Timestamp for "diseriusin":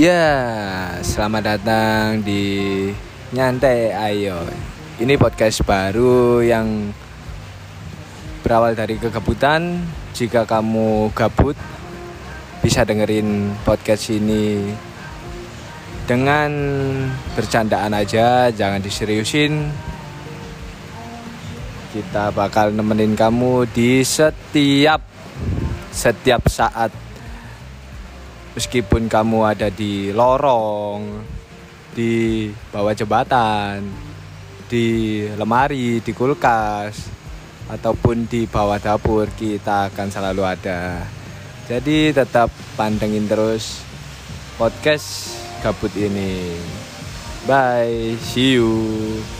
18.80-19.68